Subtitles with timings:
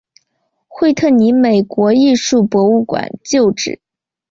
[0.67, 3.79] 惠特尼美国艺术博物馆旧址。